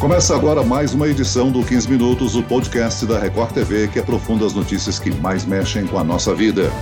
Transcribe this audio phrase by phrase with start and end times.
[0.00, 4.46] Começa agora mais uma edição do 15 Minutos, o podcast da Record TV que aprofunda
[4.46, 6.72] as notícias que mais mexem com a nossa vida.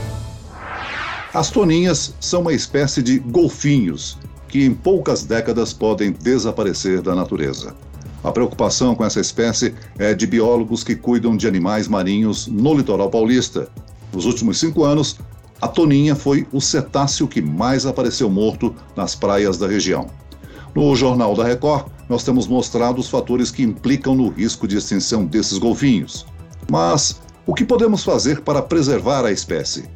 [1.34, 7.74] As toninhas são uma espécie de golfinhos que em poucas décadas podem desaparecer da natureza.
[8.22, 13.10] A preocupação com essa espécie é de biólogos que cuidam de animais marinhos no litoral
[13.10, 13.68] paulista.
[14.12, 15.18] Nos últimos cinco anos,
[15.60, 20.08] a toninha foi o cetáceo que mais apareceu morto nas praias da região.
[20.78, 25.24] No Jornal da Record, nós temos mostrado os fatores que implicam no risco de extinção
[25.24, 26.24] desses golfinhos.
[26.70, 29.90] Mas o que podemos fazer para preservar a espécie?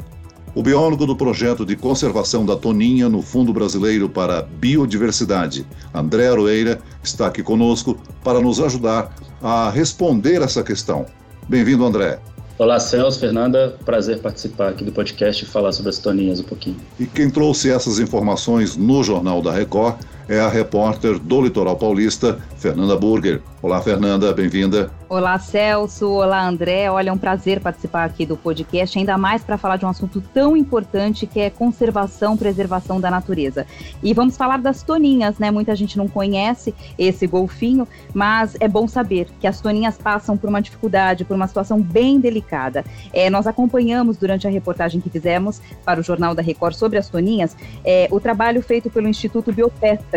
[0.57, 5.65] O biólogo do projeto de conservação da toninha no Fundo Brasileiro para a Biodiversidade,
[5.95, 11.07] André Aroeira, está aqui conosco para nos ajudar a responder essa questão.
[11.49, 12.19] Bem-vindo, André.
[12.59, 13.77] Olá, Celso, Fernanda.
[13.85, 16.77] Prazer participar aqui do podcast e falar sobre as toninhas um pouquinho.
[16.99, 19.97] E quem trouxe essas informações no Jornal da Record
[20.29, 23.41] é a repórter do Litoral Paulista, Fernanda Burger.
[23.61, 24.91] Olá, Fernanda, bem-vinda.
[25.09, 26.09] Olá, Celso.
[26.09, 26.91] Olá, André.
[26.91, 30.21] Olha, é um prazer participar aqui do podcast, ainda mais para falar de um assunto
[30.35, 33.67] tão importante que é conservação, preservação da natureza.
[34.03, 35.51] E vamos falar das toninhas, né?
[35.51, 40.49] Muita gente não conhece esse golfinho, mas é bom saber que as toninhas passam por
[40.49, 42.85] uma dificuldade, por uma situação bem delicada.
[43.13, 47.09] É, nós acompanhamos durante a reportagem que fizemos para o Jornal da Record sobre as
[47.09, 49.53] toninhas é, o trabalho feito pelo Instituto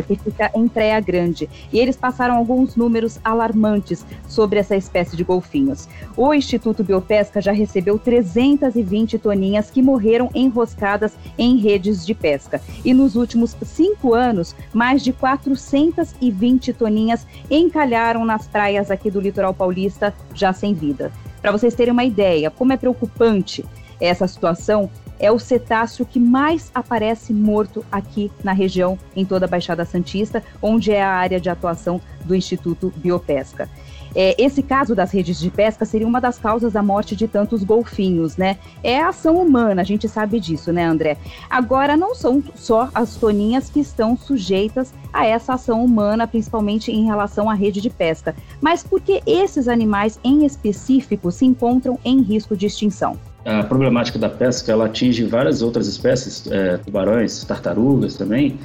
[0.01, 1.49] Que fica em Praia Grande.
[1.71, 5.87] E eles passaram alguns números alarmantes sobre essa espécie de golfinhos.
[6.15, 12.61] O Instituto Biopesca já recebeu 320 toninhas que morreram enroscadas em redes de pesca.
[12.83, 19.53] E nos últimos cinco anos, mais de 420 toninhas encalharam nas praias aqui do litoral
[19.53, 21.11] paulista, já sem vida.
[21.41, 23.63] Para vocês terem uma ideia, como é preocupante
[23.99, 29.49] essa situação, é o cetáceo que mais aparece morto aqui na região, em toda a
[29.49, 33.69] Baixada Santista, onde é a área de atuação do Instituto Biopesca.
[34.15, 37.65] É, esse caso das redes de pesca seria uma das causas da morte de tantos
[37.65, 38.57] golfinhos, né?
[38.81, 41.17] É a ação humana, a gente sabe disso, né, André?
[41.49, 47.03] Agora, não são só as toninhas que estão sujeitas a essa ação humana, principalmente em
[47.05, 52.55] relação à rede de pesca, mas porque esses animais em específico se encontram em risco
[52.55, 58.59] de extinção a problemática da pesca ela atinge várias outras espécies, é, tubarões, tartarugas também,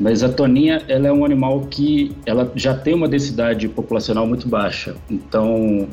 [0.00, 4.48] mas a toninha ela é um animal que ela já tem uma densidade populacional muito
[4.48, 4.96] baixa.
[5.10, 5.86] Então,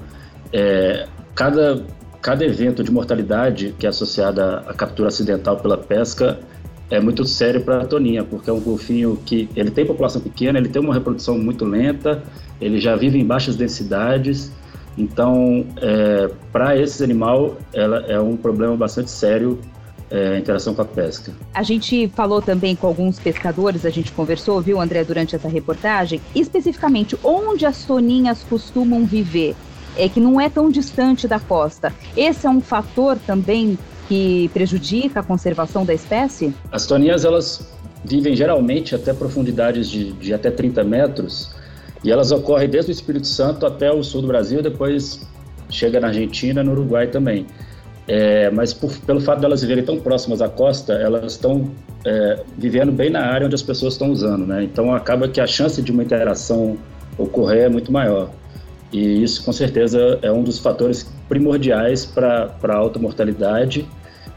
[0.53, 1.05] é,
[1.35, 1.83] cada
[2.21, 6.37] cada evento de mortalidade que é associado à captura acidental pela pesca
[6.89, 10.57] é muito sério para a toninha, porque é um golfinho que ele tem população pequena,
[10.57, 12.23] ele tem uma reprodução muito lenta,
[12.59, 14.51] ele já vive em baixas densidades
[14.99, 19.57] então, é, para esse animal, ela é um problema bastante sério
[20.11, 21.31] é, a interação com a pesca.
[21.53, 26.19] A gente falou também com alguns pescadores, a gente conversou, viu, André, durante essa reportagem,
[26.35, 29.55] especificamente onde as toninhas costumam viver,
[29.95, 31.93] é que não é tão distante da costa.
[32.17, 33.77] Esse é um fator também
[34.07, 36.53] que prejudica a conservação da espécie?
[36.71, 37.69] As toninhas, elas
[38.03, 41.51] vivem geralmente até profundidades de, de até 30 metros,
[42.03, 45.27] e elas ocorrem desde o Espírito Santo até o sul do Brasil, depois
[45.69, 47.45] chega na Argentina, no Uruguai também.
[48.07, 51.69] É, mas por, pelo fato de elas viverem tão próximas à costa, elas estão
[52.03, 54.63] é, vivendo bem na área onde as pessoas estão usando, né?
[54.63, 56.75] Então acaba que a chance de uma interação
[57.17, 58.31] ocorrer é muito maior.
[58.91, 63.87] E isso, com certeza, é um dos fatores primordiais para a alta mortalidade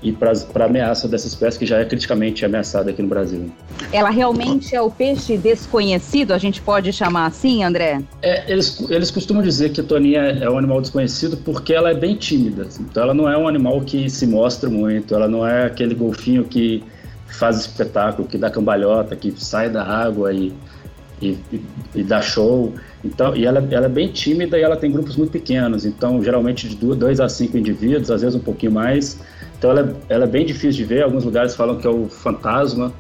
[0.03, 3.51] e para a ameaça dessa espécie que já é criticamente ameaçada aqui no Brasil.
[3.93, 8.03] Ela realmente é o peixe desconhecido, a gente pode chamar assim, André?
[8.20, 11.94] É, eles, eles costumam dizer que a toninha é um animal desconhecido porque ela é
[11.94, 12.66] bem tímida.
[12.81, 16.44] Então ela não é um animal que se mostra muito, ela não é aquele golfinho
[16.44, 16.82] que
[17.26, 20.53] faz espetáculo, que dá cambalhota, que sai da água e,
[21.21, 21.38] e,
[21.94, 22.75] e dá show.
[23.04, 26.69] Então, e ela, ela, é bem tímida e ela tem grupos muito pequenos, então geralmente
[26.69, 29.19] de dois a cinco indivíduos, às vezes um pouquinho mais.
[29.59, 32.09] Então ela é, ela é bem difícil de ver, alguns lugares falam que é o
[32.09, 32.92] fantasma.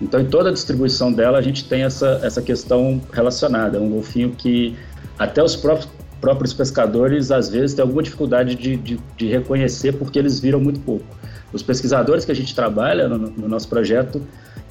[0.00, 3.78] Então em toda a distribuição dela a gente tem essa, essa questão relacionada.
[3.78, 4.76] É um golfinho que
[5.18, 5.88] até os próprios,
[6.20, 10.80] próprios pescadores às vezes têm alguma dificuldade de, de, de reconhecer porque eles viram muito
[10.80, 11.04] pouco.
[11.52, 14.22] Os pesquisadores que a gente trabalha no, no nosso projeto,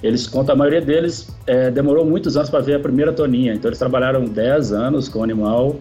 [0.01, 3.53] eles contam, a maioria deles é, demorou muitos anos para ver a primeira toninha.
[3.53, 5.75] Então eles trabalharam 10 anos com o animal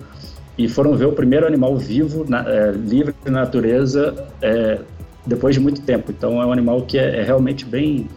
[0.56, 4.80] e foram ver o primeiro animal vivo, na, é, livre na natureza, é,
[5.24, 6.10] depois de muito tempo.
[6.10, 8.08] Então é um animal que é, é realmente bem,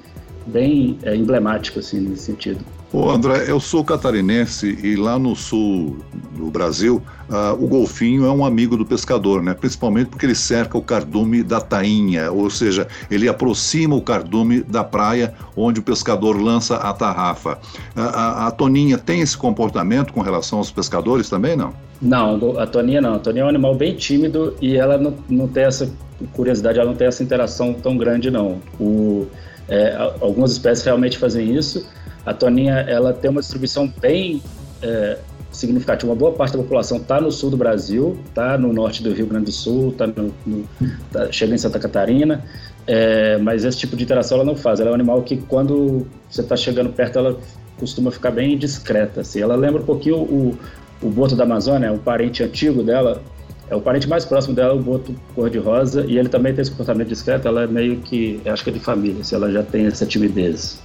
[0.45, 2.63] bem é, emblemático assim nesse sentido.
[2.93, 5.99] Ô André, eu sou catarinense e lá no sul
[6.35, 9.53] do Brasil, uh, o golfinho é um amigo do pescador, né?
[9.53, 14.83] Principalmente porque ele cerca o cardume da tainha, ou seja, ele aproxima o cardume da
[14.83, 17.53] praia onde o pescador lança a tarrafa.
[17.95, 21.73] Uh, a, a, toninha tem esse comportamento com relação aos pescadores também, não?
[22.01, 23.13] Não, a toninha não.
[23.13, 25.89] A toninha é um animal bem tímido e ela não, não tem essa
[26.33, 28.59] curiosidade, ela não tem essa interação tão grande, não.
[28.77, 29.27] O,
[29.67, 31.85] é, algumas espécies realmente fazem isso
[32.25, 34.41] a toninha ela tem uma distribuição bem
[34.81, 35.17] é,
[35.51, 36.11] significativa.
[36.11, 39.25] Uma boa parte da população está no sul do Brasil, está no norte do Rio
[39.25, 40.07] Grande do Sul, está
[41.11, 42.43] tá, chega em Santa Catarina,
[42.85, 44.79] é, mas esse tipo de interação ela não faz.
[44.79, 47.37] Ela é um animal que quando você está chegando perto, ela
[47.79, 49.21] costuma ficar bem discreta.
[49.21, 49.41] Assim.
[49.41, 50.57] Ela lembra um pouquinho o,
[51.01, 53.21] o boto da Amazônia, o parente antigo dela,
[53.71, 57.07] é o parente mais próximo dela, o boto cor-de-rosa, e ele também tem esse comportamento
[57.07, 59.85] discreto, ela é meio que, acho que é de família, se assim, ela já tem
[59.85, 60.81] essa timidez.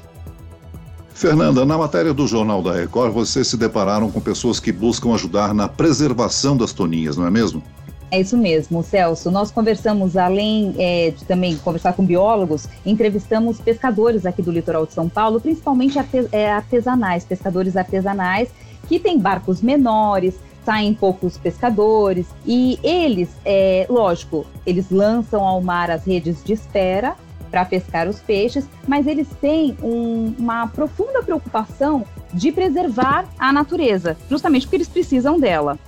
[1.12, 5.52] Fernanda, na matéria do Jornal da Record, vocês se depararam com pessoas que buscam ajudar
[5.52, 7.60] na preservação das toninhas, não é mesmo?
[8.08, 9.32] É isso mesmo, Celso.
[9.32, 14.92] Nós conversamos, além é, de também conversar com biólogos, entrevistamos pescadores aqui do litoral de
[14.92, 15.98] São Paulo, principalmente
[16.30, 18.48] é, artesanais, pescadores artesanais,
[18.86, 20.34] que têm barcos menores,
[20.66, 27.14] saem poucos pescadores, e eles, é, lógico, eles lançam ao mar as redes de espera
[27.52, 32.04] para pescar os peixes, mas eles têm um, uma profunda preocupação
[32.34, 35.78] de preservar a natureza, justamente porque eles precisam dela.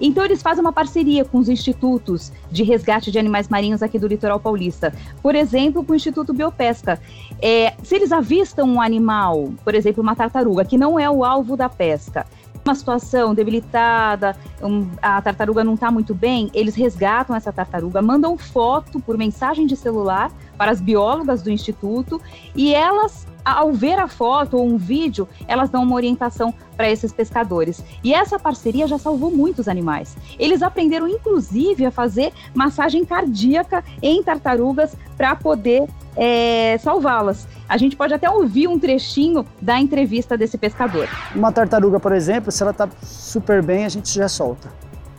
[0.00, 4.06] Então, eles fazem uma parceria com os institutos de resgate de animais marinhos aqui do
[4.06, 4.94] litoral paulista.
[5.20, 7.00] Por exemplo, com o Instituto Biopesca.
[7.42, 11.56] É, se eles avistam um animal, por exemplo, uma tartaruga, que não é o alvo
[11.56, 12.24] da pesca,
[12.68, 18.36] uma situação debilitada, um, a tartaruga não está muito bem, eles resgatam essa tartaruga, mandam
[18.36, 22.20] foto por mensagem de celular para as biólogas do instituto
[22.54, 27.12] e elas ao ver a foto ou um vídeo, elas dão uma orientação para esses
[27.12, 27.82] pescadores.
[28.04, 30.16] E essa parceria já salvou muitos animais.
[30.38, 37.46] Eles aprenderam, inclusive, a fazer massagem cardíaca em tartarugas para poder é, salvá-las.
[37.68, 41.08] A gente pode até ouvir um trechinho da entrevista desse pescador.
[41.34, 44.68] Uma tartaruga, por exemplo, se ela está super bem, a gente já solta.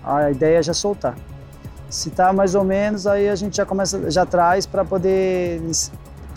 [0.04, 1.16] A ideia é já soltar.
[1.90, 5.62] Se está mais ou menos, aí a gente já começa, já traz para poder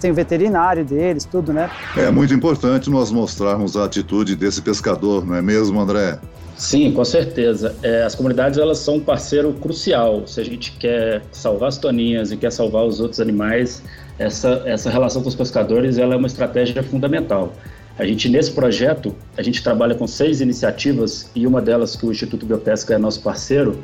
[0.02, 1.70] tem o veterinário deles, tudo, né?
[1.96, 6.18] É muito importante nós mostrarmos a atitude desse pescador, não é mesmo, André?
[6.56, 7.74] Sim, com certeza.
[7.82, 10.26] É, as comunidades elas são um parceiro crucial.
[10.26, 13.82] Se a gente quer salvar as toninhas e quer salvar os outros animais,
[14.18, 17.52] essa, essa relação com os pescadores ela é uma estratégia fundamental.
[17.98, 22.10] A gente, nesse projeto, a gente trabalha com seis iniciativas e uma delas que o
[22.10, 23.78] Instituto Biopesca é nosso parceiro,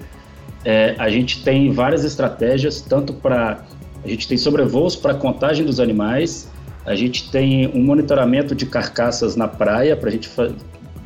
[0.64, 3.64] é, a gente tem várias estratégias, tanto para.
[4.08, 6.48] A gente tem sobrevoos para contagem dos animais,
[6.86, 10.30] a gente tem um monitoramento de carcaças na praia, para a gente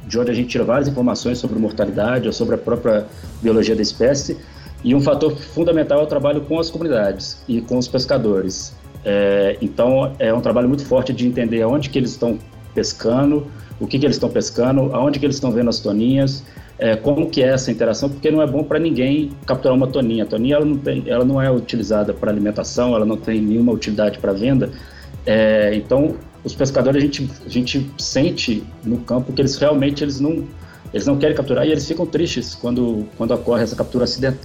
[0.06, 3.04] de onde a gente tira várias informações sobre mortalidade ou sobre a própria
[3.42, 4.36] biologia da espécie.
[4.84, 8.72] E um fator fundamental é o trabalho com as comunidades e com os pescadores.
[9.04, 12.38] É, então, é um trabalho muito forte de entender aonde que eles estão
[12.72, 13.48] pescando,
[13.80, 16.44] o que, que eles estão pescando, aonde que eles estão vendo as toninhas,
[16.82, 20.24] é, como que é essa interação, porque não é bom para ninguém capturar uma toninha.
[20.24, 23.70] A toninha ela não, tem, ela não é utilizada para alimentação, ela não tem nenhuma
[23.70, 24.68] utilidade para venda.
[25.24, 30.18] É, então, os pescadores a gente, a gente sente no campo que eles realmente eles
[30.18, 30.44] não,
[30.92, 34.40] eles não querem capturar e eles ficam tristes quando, quando ocorre essa captura acidental.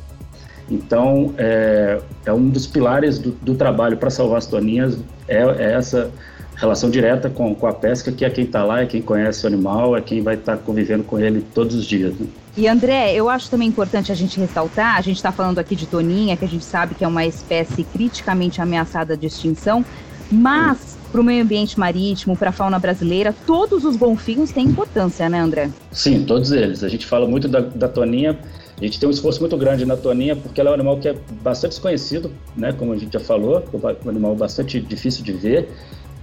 [0.69, 5.71] Então, é, é um dos pilares do, do trabalho para salvar as toninhas, é, é
[5.71, 6.11] essa
[6.57, 9.47] relação direta com, com a pesca, que é quem está lá, é quem conhece o
[9.47, 12.13] animal, é quem vai estar tá convivendo com ele todos os dias.
[12.15, 12.27] Né?
[12.57, 15.85] E André, eu acho também importante a gente ressaltar, a gente está falando aqui de
[15.85, 19.85] toninha, que a gente sabe que é uma espécie criticamente ameaçada de extinção,
[20.31, 25.29] mas para o meio ambiente marítimo, para a fauna brasileira, todos os golfinhos têm importância,
[25.29, 25.69] né, André?
[25.91, 26.83] Sim, todos eles.
[26.83, 28.37] A gente fala muito da, da toninha,
[28.79, 31.07] a gente tem um esforço muito grande na toninha, porque ela é um animal que
[31.07, 33.63] é bastante desconhecido, né, como a gente já falou,
[34.03, 35.69] um animal bastante difícil de ver,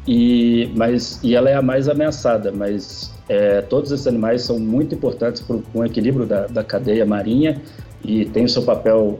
[0.06, 4.94] e, mas, e ela é a mais ameaçada, mas é, todos esses animais são muito
[4.94, 7.60] importantes para o equilíbrio da, da, cadeia marinha
[8.04, 9.18] e tem o seu papel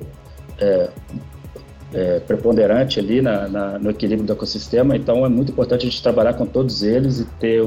[0.58, 0.90] é,
[1.94, 6.02] é, preponderante ali na, na, no equilíbrio do ecossistema, então é muito importante a gente
[6.02, 7.66] trabalhar com todos eles e ter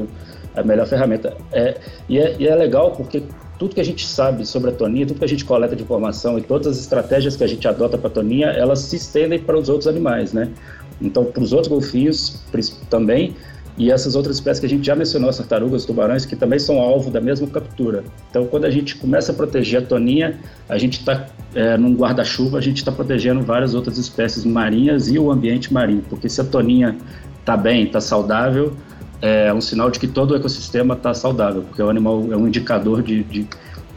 [0.55, 1.35] a melhor ferramenta.
[1.51, 3.23] É, e, é, e é legal porque
[3.57, 6.37] tudo que a gente sabe sobre a toninha, tudo que a gente coleta de informação
[6.37, 9.57] e todas as estratégias que a gente adota para a toninha, elas se estendem para
[9.57, 10.51] os outros animais, né?
[11.01, 12.41] Então, para os outros golfinhos
[12.89, 13.35] também,
[13.77, 16.57] e essas outras espécies que a gente já mencionou, as tartarugas, os tubarões, que também
[16.57, 18.03] são alvo da mesma captura.
[18.29, 22.57] Então, quando a gente começa a proteger a toninha, a gente está, é, num guarda-chuva,
[22.57, 26.43] a gente está protegendo várias outras espécies marinhas e o ambiente marinho, porque se a
[26.43, 26.97] toninha
[27.39, 28.73] está bem, está saudável,
[29.21, 32.47] é um sinal de que todo o ecossistema está saudável, porque o animal é um
[32.47, 33.47] indicador de, de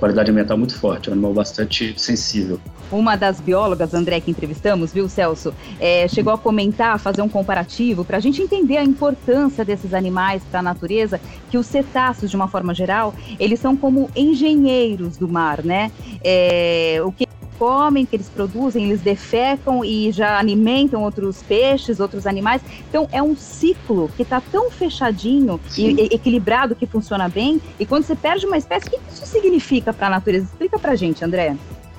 [0.01, 2.59] qualidade ambiental muito forte, é um animal bastante sensível.
[2.91, 8.05] Uma das biólogas, André, que entrevistamos, viu, Celso, é, chegou a comentar, fazer um comparativo
[8.05, 12.37] para a gente entender a importância desses animais para a natureza, que os cetáceos, de
[12.37, 15.93] uma forma geral, eles são como engenheiros do mar, né?
[16.25, 17.29] É, o que
[17.61, 22.63] comem, que eles produzem, eles defecam e já alimentam outros peixes, outros animais.
[22.89, 25.95] Então é um ciclo que está tão fechadinho Sim.
[25.99, 27.61] e equilibrado que funciona bem.
[27.79, 30.47] E quando você perde uma espécie, o que isso significa para a natureza?
[30.47, 31.55] Explica para gente, André.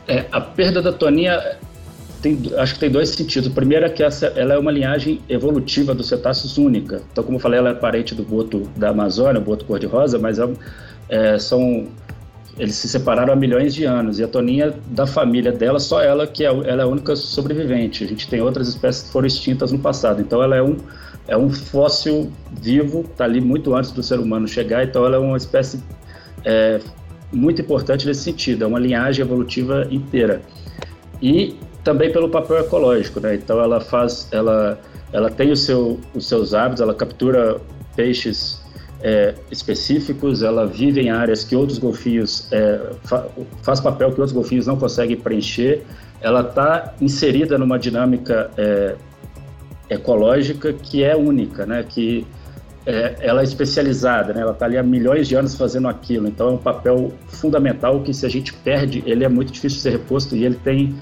[0.07, 1.59] É, a perda da tonia
[2.23, 3.47] tem, acho que tem dois sentidos.
[3.47, 7.03] O primeiro é que essa, ela é uma linhagem evolutiva dos cetáceos única.
[7.11, 10.39] Então, como eu falei, ela é parente do boto da Amazônia, o boto cor-de-rosa, mas
[10.39, 10.49] é,
[11.07, 11.87] é, são
[12.57, 16.27] eles se separaram há milhões de anos e a toninha da família dela, só ela
[16.27, 18.03] que é, ela é a única sobrevivente.
[18.03, 20.21] A gente tem outras espécies que foram extintas no passado.
[20.21, 20.77] Então, ela é um
[21.27, 24.83] é um fóssil vivo, está ali muito antes do ser humano chegar.
[24.83, 25.81] Então, ela é uma espécie
[26.43, 26.79] é,
[27.31, 30.41] muito importante nesse sentido, é uma linhagem evolutiva inteira.
[31.21, 33.35] E também pelo papel ecológico, né?
[33.35, 34.79] Então ela faz, ela,
[35.11, 37.59] ela tem o seu, os seus hábitos, ela captura
[37.95, 38.60] peixes
[39.01, 43.27] é, específicos, ela vive em áreas que outros golfinhos é, fa,
[43.63, 45.83] faz papel que outros golfinhos não conseguem preencher.
[46.21, 48.95] Ela está inserida numa dinâmica é,
[49.89, 51.83] ecológica que é única, né?
[51.87, 52.25] Que
[52.85, 54.41] é, ela é especializada, né?
[54.41, 58.11] ela está ali há milhões de anos fazendo aquilo, então é um papel fundamental que
[58.11, 60.95] se a gente perde, ele é muito difícil de ser reposto e ele tem,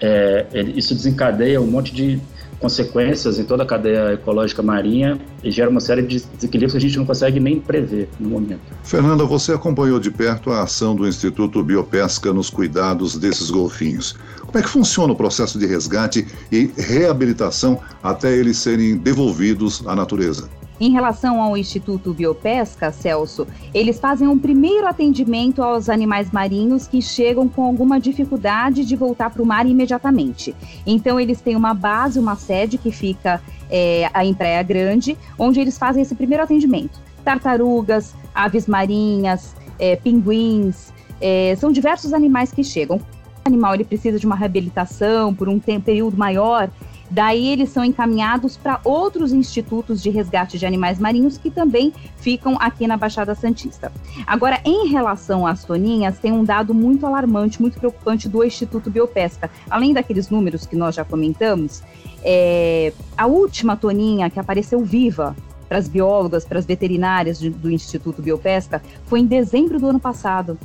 [0.00, 2.20] é, ele, isso desencadeia um monte de
[2.64, 6.80] consequências em toda a cadeia ecológica marinha e gera uma série de desequilíbrios que a
[6.80, 8.62] gente não consegue nem prever no momento.
[8.82, 14.16] Fernanda, você acompanhou de perto a ação do Instituto Biopesca nos cuidados desses golfinhos.
[14.40, 19.94] Como é que funciona o processo de resgate e reabilitação até eles serem devolvidos à
[19.94, 20.48] natureza?
[20.80, 27.00] Em relação ao Instituto Biopesca, Celso, eles fazem um primeiro atendimento aos animais marinhos que
[27.00, 30.54] chegam com alguma dificuldade de voltar para o mar imediatamente.
[30.84, 33.40] Então, eles têm uma base, uma sede que fica
[33.70, 37.00] é, em Praia Grande, onde eles fazem esse primeiro atendimento.
[37.24, 42.96] Tartarugas, aves marinhas, é, pinguins, é, são diversos animais que chegam.
[42.96, 46.68] O animal ele precisa de uma reabilitação por um tempo, período maior,
[47.10, 52.56] Daí eles são encaminhados para outros institutos de resgate de animais marinhos que também ficam
[52.58, 53.92] aqui na Baixada Santista.
[54.26, 59.50] Agora, em relação às toninhas, tem um dado muito alarmante, muito preocupante do Instituto Biopesca.
[59.68, 61.82] Além daqueles números que nós já comentamos,
[62.22, 65.36] é, a última toninha que apareceu viva
[65.68, 70.00] para as biólogas, para as veterinárias de, do Instituto Biopesca, foi em dezembro do ano
[70.00, 70.58] passado.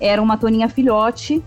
[0.00, 1.42] Era uma toninha filhote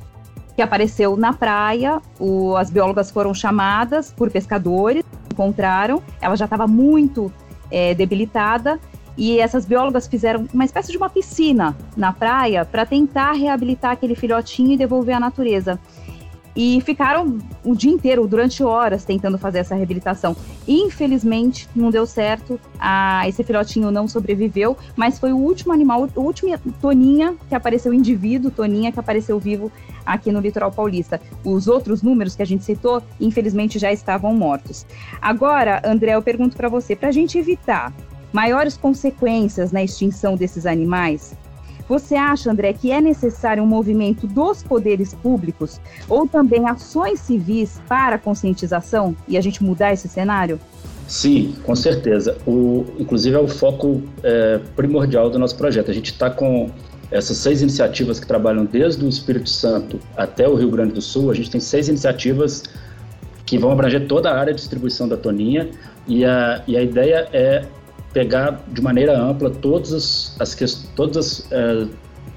[0.62, 2.00] que apareceu na praia.
[2.20, 6.03] O, as biólogas foram chamadas por pescadores, encontraram.
[6.22, 7.34] Ela já estava muito
[7.72, 8.80] é, debilitada.
[9.18, 14.15] E essas biólogas fizeram uma espécie de uma piscina na praia para tentar reabilitar aquele
[14.15, 15.80] filhotinho e devolver à natureza
[16.55, 20.36] e ficaram o dia inteiro, durante horas, tentando fazer essa reabilitação.
[20.67, 26.22] Infelizmente, não deu certo, a, esse filhotinho não sobreviveu, mas foi o último animal, o
[26.22, 29.72] último Toninha que apareceu, indivíduo Toninha que apareceu vivo
[30.05, 31.22] aqui no litoral paulista.
[31.43, 34.86] Os outros números que a gente citou, infelizmente, já estavam mortos.
[35.22, 37.93] Agora, André, eu pergunto para você, para a gente evitar
[38.34, 41.36] maiores consequências na extinção desses animais,
[41.91, 47.81] você acha, André, que é necessário um movimento dos poderes públicos ou também ações civis
[47.86, 50.57] para a conscientização e a gente mudar esse cenário?
[51.05, 52.38] Sim, com certeza.
[52.48, 55.91] O, inclusive é o foco é, primordial do nosso projeto.
[55.91, 56.69] A gente está com
[57.12, 61.29] essas seis iniciativas que trabalham desde o Espírito Santo até o Rio Grande do Sul.
[61.29, 62.63] A gente tem seis iniciativas
[63.45, 65.69] que vão abranger toda a área de distribuição da toninha
[66.07, 67.65] e a, e a ideia é
[68.13, 69.94] pegar de maneira ampla todas
[70.39, 71.88] as, as todas as, é,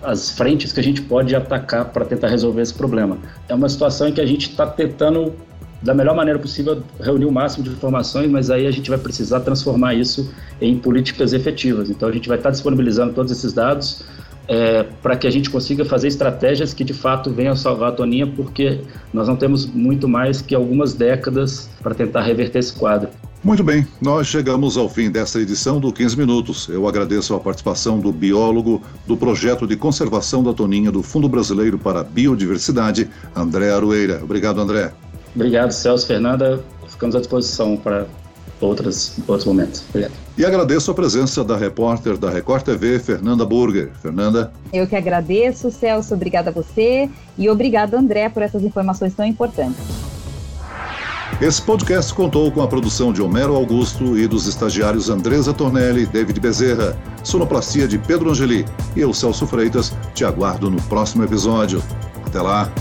[0.02, 3.18] as frentes que a gente pode atacar para tentar resolver esse problema.
[3.48, 5.34] É uma situação em que a gente está tentando
[5.82, 9.40] da melhor maneira possível reunir o máximo de informações, mas aí a gente vai precisar
[9.40, 11.90] transformar isso em políticas efetivas.
[11.90, 14.02] Então a gente vai estar disponibilizando todos esses dados
[14.48, 18.26] é, para que a gente consiga fazer estratégias que de fato venham salvar a Toninha,
[18.26, 18.80] porque
[19.12, 23.10] nós não temos muito mais que algumas décadas para tentar reverter esse quadro.
[23.44, 26.66] Muito bem, nós chegamos ao fim desta edição do 15 Minutos.
[26.66, 31.78] Eu agradeço a participação do biólogo do projeto de conservação da Toninha do Fundo Brasileiro
[31.78, 34.18] para a Biodiversidade, André Arueira.
[34.24, 34.92] Obrigado, André.
[35.36, 36.64] Obrigado, Celso, Fernanda.
[36.88, 38.06] Ficamos à disposição para
[38.62, 39.84] outros, outros momentos.
[39.90, 40.12] Obrigado.
[40.38, 43.90] E agradeço a presença da repórter da Record TV, Fernanda Burger.
[44.00, 44.54] Fernanda.
[44.72, 46.14] Eu que agradeço, Celso.
[46.14, 47.10] Obrigada a você.
[47.36, 50.13] E obrigado, André, por essas informações tão importantes.
[51.44, 56.40] Esse podcast contou com a produção de Homero Augusto e dos estagiários Andresa Tornelli, David
[56.40, 58.64] Bezerra, sonoplastia de Pedro Angeli
[58.96, 61.82] e eu, Celso Freitas, te aguardo no próximo episódio.
[62.24, 62.72] Até lá!